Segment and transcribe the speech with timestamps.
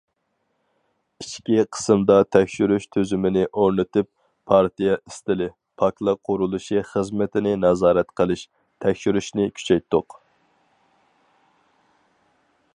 [1.23, 4.09] ئىچكى قىسىمدا تەكشۈرۈش تۈزۈمىنى ئورنىتىپ،
[4.51, 5.49] پارتىيە ئىستىلى،
[5.83, 8.47] پاكلىق قۇرۇلۇشى خىزمىتىنى نازارەت قىلىش،
[8.87, 10.17] تەكشۈرۈشنى كۈچەيتتۇق.